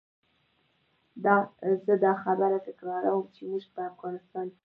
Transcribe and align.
زه 1.85 1.93
دا 2.05 2.13
خبره 2.23 2.57
تکراروم 2.67 3.25
چې 3.35 3.41
موږ 3.49 3.63
په 3.73 3.81
افغانستان 3.91 4.45
کې. 4.53 4.59